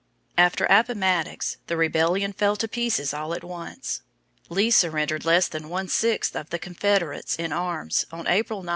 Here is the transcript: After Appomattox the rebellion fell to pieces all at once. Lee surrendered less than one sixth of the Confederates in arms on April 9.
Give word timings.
After 0.35 0.65
Appomattox 0.65 1.57
the 1.67 1.77
rebellion 1.77 2.33
fell 2.33 2.55
to 2.55 2.67
pieces 2.67 3.13
all 3.13 3.35
at 3.35 3.43
once. 3.43 4.01
Lee 4.49 4.71
surrendered 4.71 5.25
less 5.25 5.47
than 5.47 5.69
one 5.69 5.89
sixth 5.89 6.35
of 6.35 6.49
the 6.49 6.57
Confederates 6.57 7.35
in 7.35 7.53
arms 7.53 8.07
on 8.11 8.25
April 8.25 8.63
9. 8.63 8.69